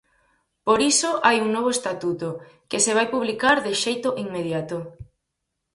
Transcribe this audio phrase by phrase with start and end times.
[0.67, 2.29] Por iso hai un novo estatuto,
[2.69, 4.77] que se vai publicar de xeito inmediato.